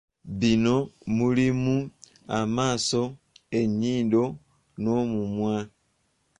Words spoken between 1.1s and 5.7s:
mulimu amaaso, ennyindo n’omumwa.